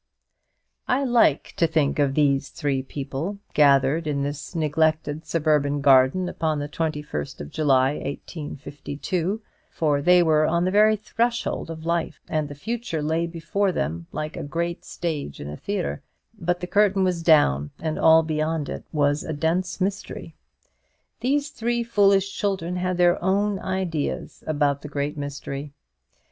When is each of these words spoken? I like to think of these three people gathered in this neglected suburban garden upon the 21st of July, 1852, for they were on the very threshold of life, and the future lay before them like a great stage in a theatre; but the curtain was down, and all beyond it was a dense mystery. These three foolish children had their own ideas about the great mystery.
I 0.87 1.03
like 1.03 1.53
to 1.57 1.67
think 1.67 1.99
of 1.99 2.15
these 2.15 2.49
three 2.49 2.81
people 2.81 3.37
gathered 3.53 4.07
in 4.07 4.23
this 4.23 4.55
neglected 4.55 5.27
suburban 5.27 5.79
garden 5.79 6.27
upon 6.27 6.57
the 6.57 6.67
21st 6.67 7.39
of 7.39 7.51
July, 7.51 7.91
1852, 7.97 9.43
for 9.69 10.01
they 10.01 10.23
were 10.23 10.47
on 10.47 10.65
the 10.65 10.71
very 10.71 10.95
threshold 10.95 11.69
of 11.69 11.85
life, 11.85 12.19
and 12.27 12.49
the 12.49 12.55
future 12.55 13.03
lay 13.03 13.27
before 13.27 13.71
them 13.71 14.07
like 14.11 14.35
a 14.35 14.41
great 14.43 14.83
stage 14.83 15.39
in 15.39 15.47
a 15.51 15.55
theatre; 15.55 16.01
but 16.35 16.61
the 16.61 16.65
curtain 16.65 17.03
was 17.03 17.21
down, 17.21 17.69
and 17.77 17.99
all 17.99 18.23
beyond 18.23 18.69
it 18.69 18.83
was 18.91 19.23
a 19.23 19.33
dense 19.33 19.79
mystery. 19.79 20.33
These 21.19 21.51
three 21.51 21.83
foolish 21.83 22.35
children 22.35 22.77
had 22.77 22.97
their 22.97 23.23
own 23.23 23.59
ideas 23.59 24.43
about 24.47 24.81
the 24.81 24.87
great 24.89 25.15
mystery. 25.15 25.73